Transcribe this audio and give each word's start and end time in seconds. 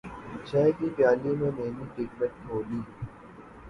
چائے 0.47 0.71
کی 0.77 0.87
پیالی 0.95 1.31
میں 1.39 1.51
نیلی 1.57 1.85
ٹیبلٹ 1.95 2.31
گھولی 2.47 2.79